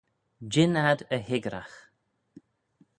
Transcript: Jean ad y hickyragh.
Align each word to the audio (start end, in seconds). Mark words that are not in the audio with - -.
Jean 0.51 0.73
ad 0.91 0.99
y 1.15 1.19
hickyragh. 1.27 1.77